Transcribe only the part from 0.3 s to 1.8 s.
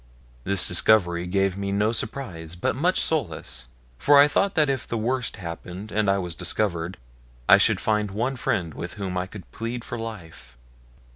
This discovery gave me